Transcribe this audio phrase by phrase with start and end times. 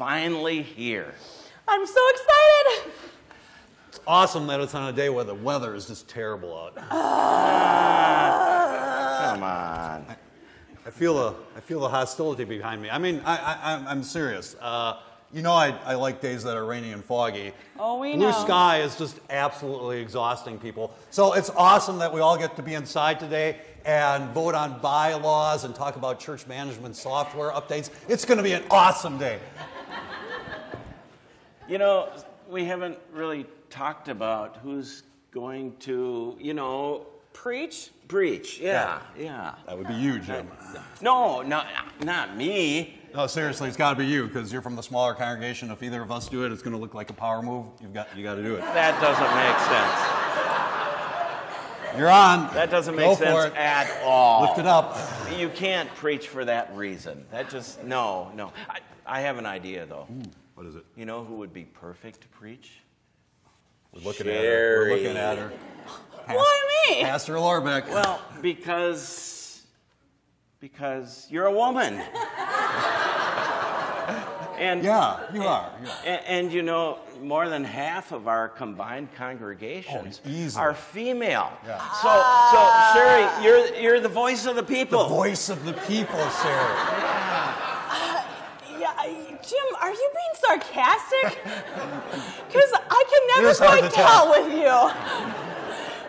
[0.00, 1.12] finally here.
[1.68, 2.92] I'm so excited.
[3.88, 6.74] It's awesome that it's on a day where the weather is just terrible out.
[6.74, 6.88] Come
[9.42, 10.06] on.
[10.86, 12.88] I feel the I feel the hostility behind me.
[12.88, 14.56] I mean, I, I I'm, I'm serious.
[14.58, 15.00] Uh,
[15.34, 17.52] you know, I, I like days that are rainy and foggy.
[17.78, 18.32] Oh, we Blue know.
[18.32, 20.94] Blue sky is just absolutely exhausting people.
[21.10, 25.64] So it's awesome that we all get to be inside today and vote on bylaws
[25.64, 27.90] and talk about church management software updates.
[28.08, 29.38] It's going to be an awesome day.
[31.70, 32.08] You know,
[32.50, 37.90] we haven't really talked about who's going to, you know, Preach?
[38.08, 38.58] preach.
[38.58, 39.54] Yeah, yeah.
[39.66, 40.48] That would be you, Jim.
[41.00, 41.62] No, no,
[42.02, 42.98] not me.
[43.14, 45.70] No, seriously, it's got to be you because you're from the smaller congregation.
[45.70, 47.66] If either of us do it, it's going to look like a power move.
[47.80, 48.62] You've got you got to do it.
[48.62, 49.58] That doesn't make
[51.86, 51.98] sense.
[51.98, 52.52] You're on.
[52.52, 53.56] That doesn't Go make for sense it.
[53.56, 54.42] at all.
[54.42, 54.98] Lift it up.
[55.38, 57.24] You can't preach for that reason.
[57.30, 58.52] That just, no, no.
[58.68, 60.04] I, I have an idea, though.
[60.04, 60.22] Hmm.
[60.60, 60.84] What is it?
[60.94, 62.82] You know who would be perfect to preach?
[63.94, 64.80] We're looking at her.
[64.80, 65.50] We're looking at her.
[66.26, 67.00] Why me?
[67.02, 67.88] Pastor Lorbeck.
[67.88, 69.62] Well, because
[70.60, 71.94] because you're a woman.
[74.58, 75.72] and yeah, you are.
[75.82, 75.96] You are.
[76.04, 81.50] And, and you know, more than half of our combined congregations Oh, are female.
[81.66, 81.78] Yeah.
[82.02, 82.60] So, so
[83.00, 85.04] Sherry, you're you're the voice of the people.
[85.04, 86.74] The voice of the people, Sarah.
[87.92, 88.22] Uh,
[88.78, 90.09] yeah, I- Jim, are you being
[90.46, 91.38] sarcastic?
[92.50, 94.34] Because I can never It is hard quite tell.
[94.34, 95.34] tell with you.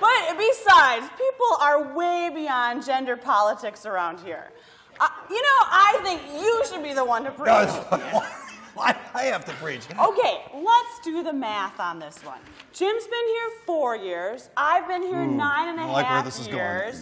[0.00, 4.52] But besides, people are way beyond gender politics around here.
[5.00, 7.48] Uh, you know, I think you should be the one to preach.
[8.74, 9.82] Why I have to preach?
[10.00, 12.38] Okay, let's do the math on this one.
[12.72, 14.50] Jim's been here four years.
[14.56, 16.94] I've been here nine and a I half like this is going.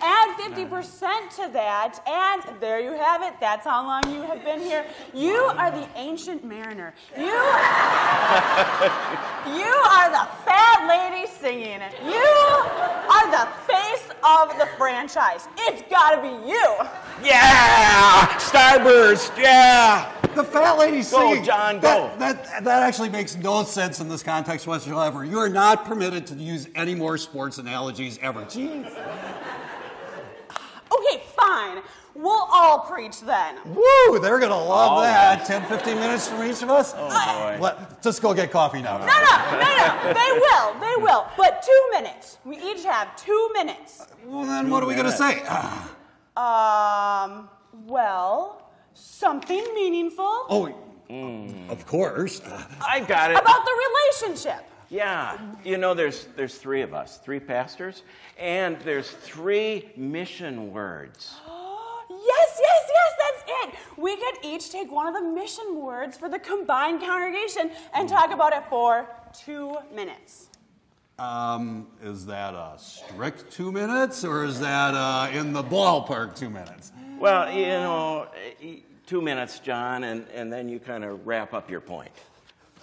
[0.00, 0.12] Years.
[0.12, 3.34] Add 50% to that, and there you have it.
[3.40, 4.84] That's how long you have been here.
[5.14, 6.94] You are the ancient mariner.
[7.16, 7.30] You, you
[9.90, 11.92] are the fat lady singing it.
[12.04, 15.48] You are the face of the franchise.
[15.58, 16.76] It's gotta be you.
[17.22, 19.36] Yeah, Starburst.
[19.38, 20.12] Yeah.
[20.34, 21.38] The fat lady singing.
[21.38, 22.18] Go, John, That, go.
[22.18, 25.24] that, that actually makes no sense in this context whatsoever.
[25.24, 28.42] You are not permitted to use any more sports analogies ever.
[28.44, 28.84] Jeez.
[31.60, 31.82] Okay, fine.
[32.14, 33.56] We'll all preach then.
[33.64, 34.18] Woo!
[34.18, 35.46] They're going to love All that.
[35.46, 36.92] 10, 15 minutes from each of us?
[36.96, 37.58] Oh boy.
[37.60, 38.98] Let, just go get coffee now.
[38.98, 39.12] No, no,
[39.52, 40.12] no, no.
[40.12, 40.80] They will.
[40.80, 41.26] They will.
[41.36, 42.38] But two minutes.
[42.44, 44.06] We each have two minutes.
[44.24, 45.42] Well, then what are we going to say?
[46.36, 47.50] Um,
[47.86, 50.72] well, something meaningful oh,
[51.68, 52.40] of course.
[52.80, 53.36] I got it.
[53.36, 53.90] about the
[54.22, 54.64] relationship.
[54.90, 58.02] Yeah, you know, there's there's three of us, three pastors,
[58.36, 61.36] and there's three mission words.
[62.26, 63.80] Yes, yes, yes, that's it.
[63.96, 68.32] We could each take one of the mission words for the combined congregation and talk
[68.32, 70.48] about it for two minutes.
[71.18, 76.48] Um, is that a strict two minutes or is that uh, in the ballpark two
[76.48, 76.92] minutes?
[77.18, 78.28] Well, you know,
[79.06, 82.10] two minutes, John, and, and then you kind of wrap up your point.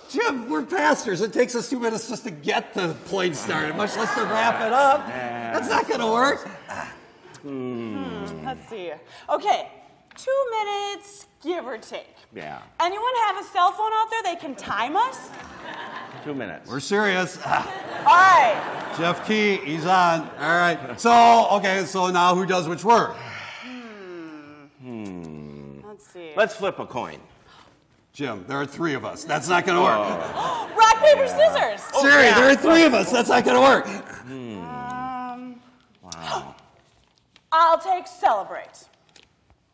[0.09, 1.21] Jim, we're pastors.
[1.21, 4.61] It takes us two minutes just to get the point started, much less to wrap
[4.65, 5.05] it up.
[5.07, 6.47] That's not going to work.
[8.47, 8.91] Let's see.
[9.29, 9.69] Okay,
[10.15, 12.15] two minutes, give or take.
[12.33, 14.23] Yeah, Anyone have a cell phone out there?
[14.23, 15.29] They can time us?
[16.23, 16.69] two minutes.
[16.69, 17.37] We're serious.
[17.45, 17.51] All
[18.05, 18.93] right.
[18.97, 20.21] Jeff Key, he's on.
[20.39, 20.99] All right.
[20.99, 23.13] So, okay, so now who does which word?
[24.81, 25.79] Hmm.
[25.85, 26.31] Let's see.
[26.37, 27.19] Let's flip a coin.
[28.13, 29.25] Jim, there are three of us.
[29.25, 29.99] That's not going to work.
[30.77, 31.81] Rock, paper, scissors.
[32.01, 32.35] Siri, oh, yeah.
[32.39, 33.11] there are three of us.
[33.11, 33.87] That's not going to work.
[34.25, 35.61] Um,
[36.01, 36.55] Wow.
[37.51, 38.85] I'll take celebrate.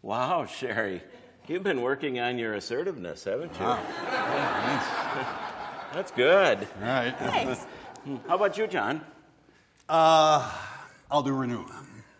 [0.01, 1.01] Wow, Sherry,
[1.47, 3.66] you've been working on your assertiveness, haven't you?
[3.66, 3.79] Wow.
[5.94, 6.67] That's good.
[6.81, 7.16] All right.
[7.19, 7.66] Thanks.
[8.28, 9.01] How about you, John?
[9.88, 10.51] Uh,
[11.12, 11.66] I'll do renew.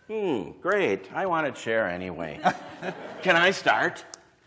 [0.08, 1.08] Hmm, great.
[1.14, 2.38] I wanted share anyway.
[3.22, 4.04] Can I start?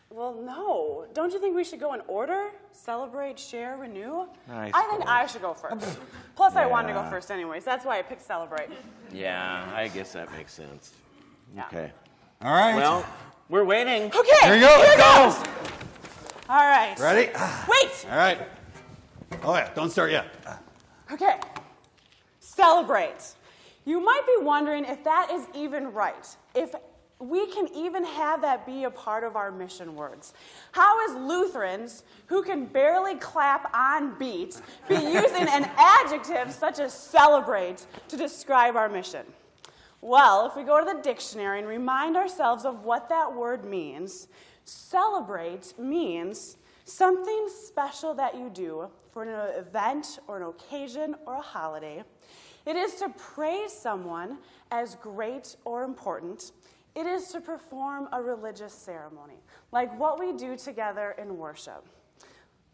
[0.10, 1.06] Well, no.
[1.14, 2.50] Don't you think we should go in order?
[2.72, 4.26] Celebrate, share, renew?
[4.50, 6.00] I I think I should go first.
[6.36, 7.10] Plus, I wanted to go Yeah.
[7.10, 7.66] first anyways.
[7.66, 8.70] That's why I picked celebrate.
[9.14, 10.94] Yeah, I guess that makes sense.
[11.56, 11.66] Yeah.
[11.68, 11.92] Okay.
[12.42, 12.76] All right.
[12.76, 13.06] Well,
[13.50, 14.04] we're waiting.
[14.06, 14.30] Okay.
[14.44, 14.76] Here you go.
[14.78, 15.48] Here Let's goes.
[16.50, 16.96] All right.
[17.00, 17.32] ready?
[17.68, 18.06] Wait.
[18.10, 18.40] All right.
[19.44, 19.74] Oh, yeah.
[19.74, 20.28] Don't start yet.
[21.12, 21.40] Okay.
[22.40, 23.34] Celebrate.
[23.86, 26.36] You might be wondering if that is even right.
[26.56, 26.76] If
[27.20, 30.34] we can even have that be a part of our mission words.
[30.72, 36.94] How is Lutherans, who can barely clap on beat, be using an adjective such as
[36.94, 39.26] celebrate to describe our mission?
[40.02, 44.28] Well, if we go to the dictionary and remind ourselves of what that word means,
[44.64, 51.42] celebrate means something special that you do for an event or an occasion or a
[51.42, 52.04] holiday.
[52.66, 54.38] It is to praise someone
[54.72, 56.52] as great or important.
[56.96, 59.42] It is to perform a religious ceremony,
[59.72, 61.88] like what we do together in worship.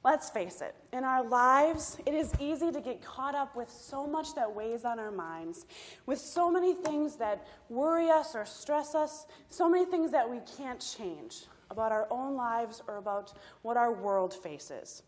[0.04, 4.06] Let's face it, in our lives, it is easy to get caught up with so
[4.06, 5.66] much that weighs on our minds,
[6.06, 10.40] with so many things that worry us or stress us, so many things that we
[10.58, 15.04] can't change about our own lives or about what our world faces.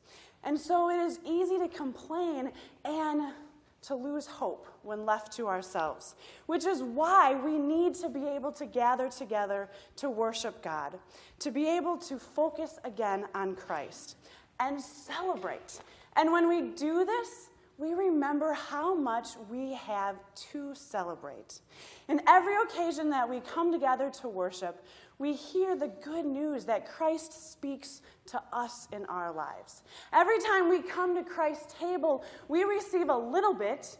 [0.45, 2.53] And so it is easy to complain
[2.85, 3.33] and
[3.81, 6.15] to lose hope when left to ourselves,
[6.45, 10.97] which is why we need to be able to gather together to worship God,
[11.39, 14.15] to be able to focus again on Christ
[14.59, 15.79] and celebrate.
[16.15, 20.15] And when we do this, we remember how much we have
[20.51, 21.59] to celebrate.
[22.07, 24.85] In every occasion that we come together to worship,
[25.17, 29.83] we hear the good news that Christ speaks to us in our lives.
[30.13, 33.97] Every time we come to Christ's table, we receive a little bit,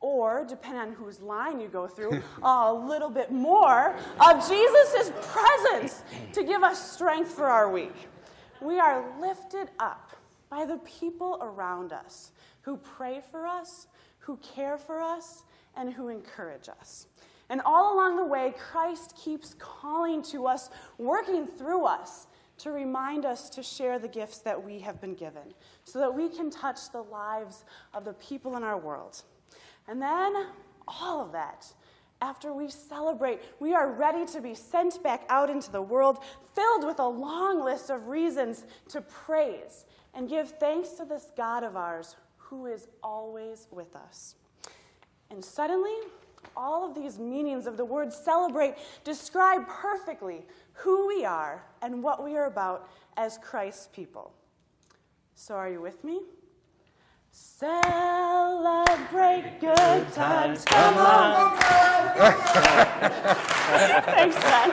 [0.00, 6.02] or depending on whose line you go through, a little bit more of Jesus' presence
[6.32, 7.94] to give us strength for our week.
[8.60, 10.10] We are lifted up
[10.48, 13.86] by the people around us who pray for us,
[14.20, 15.42] who care for us,
[15.76, 17.06] and who encourage us.
[17.50, 22.26] And all along the way, Christ keeps calling to us, working through us
[22.58, 25.54] to remind us to share the gifts that we have been given
[25.84, 29.22] so that we can touch the lives of the people in our world.
[29.88, 30.46] And then
[30.86, 31.66] all of that,
[32.24, 36.20] after we celebrate, we are ready to be sent back out into the world
[36.54, 39.84] filled with a long list of reasons to praise
[40.14, 44.36] and give thanks to this God of ours who is always with us.
[45.30, 45.92] And suddenly,
[46.56, 52.24] all of these meanings of the word celebrate describe perfectly who we are and what
[52.24, 52.88] we are about
[53.18, 54.32] as Christ's people.
[55.34, 56.22] So, are you with me?
[57.32, 58.03] Celebrate
[59.60, 60.64] good times.
[60.64, 61.56] Come on.
[64.04, 64.70] Thanks, Ben.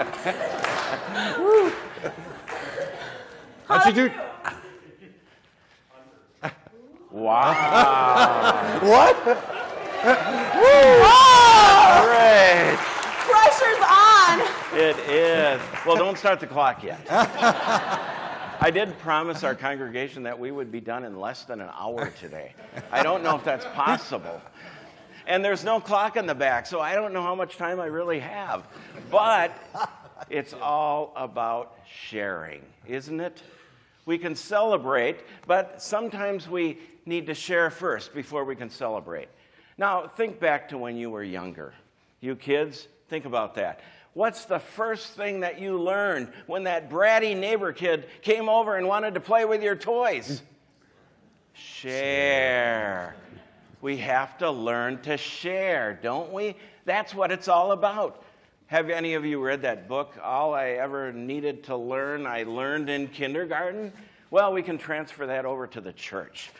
[1.39, 1.71] Woo.
[3.67, 4.11] How'd you do?
[7.11, 8.79] Wow.
[8.81, 9.17] What?
[10.93, 12.77] Oh, Great.
[13.29, 14.41] pressure's on.
[14.79, 15.59] It is.
[15.85, 16.99] Well, don't start the clock yet.
[18.63, 22.13] I did promise our congregation that we would be done in less than an hour
[22.19, 22.53] today.
[22.91, 24.39] I don't know if that's possible.
[25.25, 27.87] And there's no clock in the back, so I don't know how much time I
[27.87, 28.67] really have.
[29.09, 29.51] But
[30.29, 33.41] it's all about sharing, isn't it?
[34.05, 36.77] We can celebrate, but sometimes we
[37.07, 39.29] need to share first before we can celebrate.
[39.79, 41.73] Now, think back to when you were younger.
[42.19, 43.79] You kids, think about that.
[44.13, 48.87] What's the first thing that you learned when that bratty neighbor kid came over and
[48.87, 50.41] wanted to play with your toys?
[51.53, 53.15] Share.
[53.81, 56.55] We have to learn to share, don't we?
[56.85, 58.23] That's what it's all about.
[58.67, 62.89] Have any of you read that book, All I Ever Needed to Learn, I Learned
[62.89, 63.91] in Kindergarten?
[64.29, 66.51] Well, we can transfer that over to the church.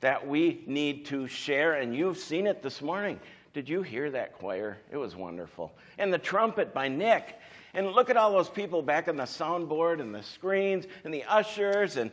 [0.00, 3.20] That we need to share, and you've seen it this morning.
[3.52, 4.78] Did you hear that choir?
[4.90, 5.72] It was wonderful.
[5.98, 7.36] And the trumpet by Nick.
[7.74, 11.24] And look at all those people back on the soundboard and the screens and the
[11.24, 12.10] ushers and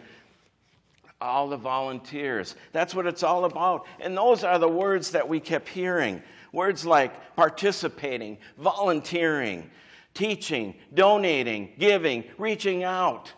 [1.19, 2.55] all the volunteers.
[2.71, 3.85] That's what it's all about.
[3.99, 9.69] And those are the words that we kept hearing words like participating, volunteering,
[10.13, 13.31] teaching, donating, giving, reaching out.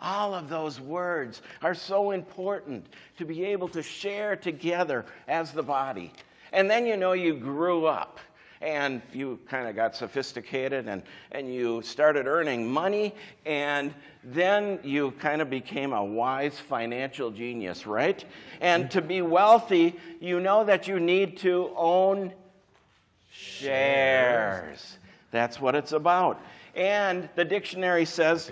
[0.00, 2.86] All of those words are so important
[3.16, 6.12] to be able to share together as the body.
[6.52, 8.20] And then you know you grew up
[8.60, 11.02] and you kind of got sophisticated and,
[11.32, 13.14] and you started earning money,
[13.46, 18.24] and then you kind of became a wise financial genius, right?
[18.60, 22.32] And to be wealthy, you know that you need to own
[23.30, 24.98] shares.
[25.30, 26.40] That's what it's about.
[26.74, 28.50] And the dictionary says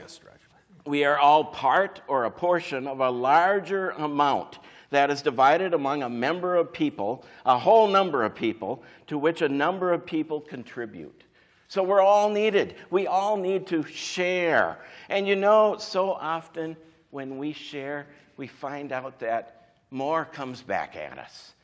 [0.86, 4.58] we are all part or a portion of a larger amount
[4.90, 9.42] that is divided among a member of people, a whole number of people, to which
[9.42, 11.24] a number of people contribute.
[11.68, 12.76] So we're all needed.
[12.90, 14.78] We all need to share.
[15.08, 16.76] And you know, so often
[17.10, 21.54] when we share, we find out that more comes back at us.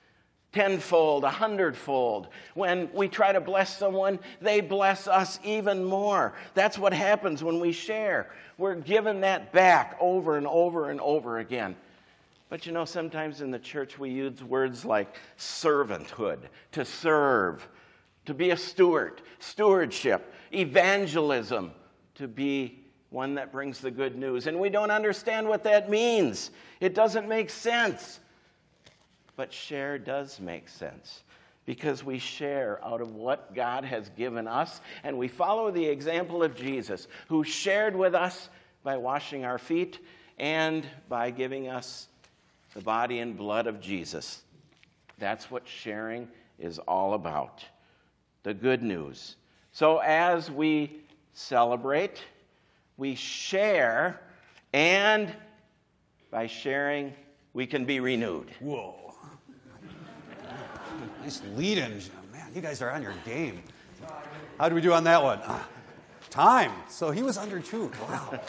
[0.52, 2.28] Tenfold, a hundredfold.
[2.54, 6.34] When we try to bless someone, they bless us even more.
[6.54, 8.30] That's what happens when we share.
[8.58, 11.74] We're given that back over and over and over again.
[12.50, 16.40] But you know, sometimes in the church we use words like servanthood,
[16.72, 17.66] to serve,
[18.26, 21.72] to be a steward, stewardship, evangelism,
[22.16, 24.46] to be one that brings the good news.
[24.46, 28.20] And we don't understand what that means, it doesn't make sense.
[29.36, 31.22] But share does make sense
[31.64, 36.42] because we share out of what God has given us, and we follow the example
[36.42, 38.48] of Jesus, who shared with us
[38.82, 39.98] by washing our feet
[40.38, 42.08] and by giving us
[42.74, 44.42] the body and blood of Jesus.
[45.18, 47.64] That's what sharing is all about
[48.42, 49.36] the good news.
[49.72, 51.00] So, as we
[51.32, 52.22] celebrate,
[52.96, 54.20] we share,
[54.72, 55.32] and
[56.30, 57.14] by sharing,
[57.52, 58.50] we can be renewed.
[58.60, 59.01] Whoa.
[61.22, 61.92] Nice lead in.
[62.32, 63.62] Man, you guys are on your game.
[64.58, 65.38] How do we do on that one?
[65.38, 65.62] Uh,
[66.30, 66.72] time.
[66.88, 67.92] So he was under two.
[68.08, 68.28] Wow.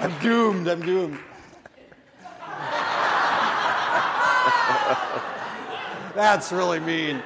[0.00, 0.68] I'm doomed.
[0.68, 1.18] I'm doomed.
[6.14, 7.16] That's really mean.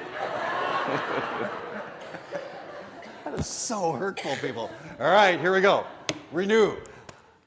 [3.23, 4.69] that is so hurtful, people.
[4.99, 5.85] All right, here we go.
[6.33, 6.75] Renew.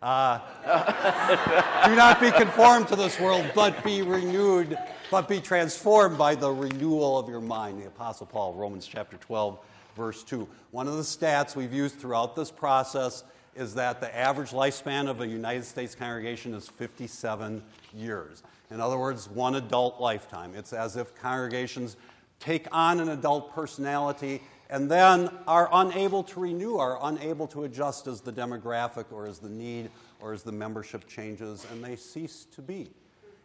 [0.02, 0.40] Uh,
[1.87, 4.76] do not be conformed to this world, but be renewed,
[5.12, 7.80] but be transformed by the renewal of your mind.
[7.80, 9.59] The Apostle Paul, Romans chapter 12,
[9.94, 10.49] verse 2.
[10.73, 13.23] One of the stats we've used throughout this process
[13.54, 17.62] is that the average lifespan of a United States congregation is 57
[17.94, 18.42] years.
[18.73, 20.54] In other words, one adult lifetime.
[20.56, 21.97] It's as if congregations
[22.40, 24.42] take on an adult personality
[24.73, 29.38] and then are unable to renew, are unable to adjust as the demographic or as
[29.38, 32.91] the need or as the membership changes, and they cease to be.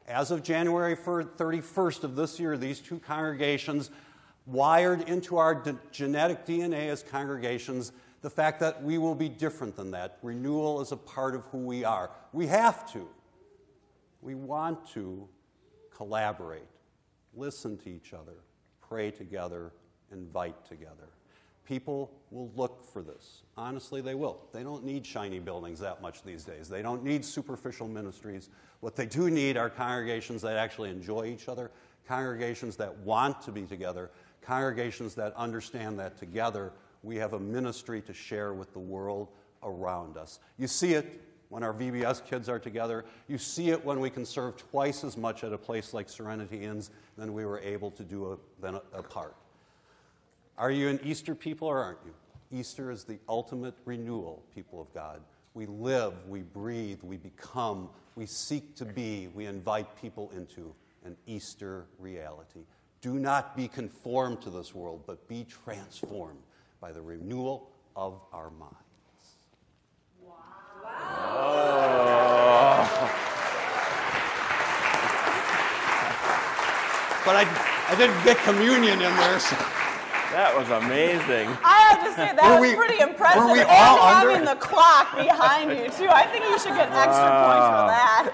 [0.08, 3.92] As of January 31st of this year, these two congregations
[4.46, 7.92] wired into our genetic DNA as congregations
[8.22, 10.20] the fact that we will be different than that.
[10.24, 12.10] Renewal is a part of who we are.
[12.32, 13.06] We have to.
[14.22, 15.28] We want to
[15.94, 16.70] collaborate,
[17.36, 18.36] listen to each other,
[18.80, 19.74] pray together,
[20.12, 21.10] invite together.
[21.66, 23.42] People will look for this.
[23.58, 24.40] Honestly, they will.
[24.54, 26.70] They don't need shiny buildings that much these days.
[26.70, 28.50] They don't need superficial ministries.
[28.80, 31.72] What they do need are congregations that actually enjoy each other,
[32.08, 34.12] congregations that want to be together,
[34.42, 36.72] congregations that understand that together
[37.04, 39.28] we have a ministry to share with the world
[39.64, 40.40] around us.
[40.58, 43.06] You see it when our VBS kids are together.
[43.28, 46.64] You see it when we can serve twice as much at a place like Serenity
[46.64, 49.36] Inns than we were able to do a, apart.
[50.58, 52.14] Are you an Easter people or aren't you?
[52.52, 55.22] Easter is the ultimate renewal, people of God.
[55.54, 60.74] We live, we breathe, we become, we seek to be, we invite people into
[61.06, 62.62] an Easter reality.
[63.02, 66.40] Do not be conformed to this world, but be transformed
[66.82, 68.74] by the renewal of our minds.
[70.24, 70.34] Wow.
[70.84, 71.28] wow.
[77.26, 77.46] But I,
[77.90, 79.40] I didn't get communion in there.
[79.40, 79.56] So.
[80.32, 81.48] That was amazing.
[81.64, 83.44] I have to say that were was we, pretty impressive.
[83.44, 84.56] Were we and all having under?
[84.56, 86.10] the clock behind you too.
[86.10, 88.34] I think you should get extra points for that.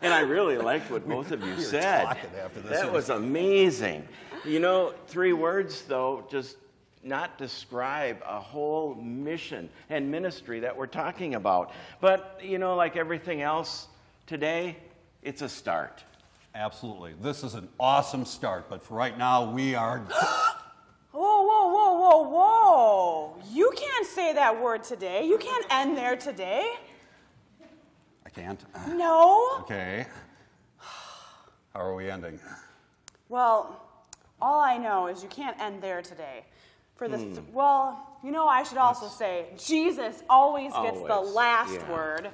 [0.00, 2.16] And I really liked what both of you said.
[2.64, 4.08] That was amazing.
[4.44, 6.56] You know, three words though just
[7.02, 11.72] not describe a whole mission and ministry that we're talking about.
[12.00, 13.88] But you know, like everything else
[14.26, 14.76] today,
[15.22, 16.02] it's a start.
[16.54, 17.14] Absolutely.
[17.20, 20.06] This is an awesome start, but for right now, we are
[24.14, 25.26] say that word today.
[25.26, 26.72] You can't end there today.
[28.24, 28.64] I can't.
[28.88, 29.58] No.
[29.60, 30.06] Okay.
[30.78, 32.38] How are we ending?
[33.28, 33.82] Well,
[34.40, 36.44] all I know is you can't end there today.
[36.94, 37.52] For the th- hmm.
[37.52, 41.92] well, you know, I should also say Jesus always gets the last yeah.
[41.92, 42.28] word.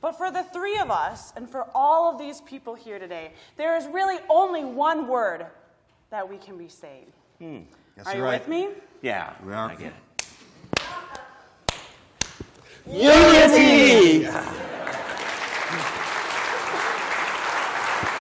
[0.00, 3.76] But for the three of us and for all of these people here today, there
[3.76, 5.44] is really only one word
[6.08, 7.12] that we can be saying.
[7.38, 7.58] Hmm.
[7.98, 8.40] Yes, are you right.
[8.40, 8.68] with me?
[9.02, 9.70] Yeah, we are.
[9.70, 9.92] I get it.
[12.86, 14.26] Unity!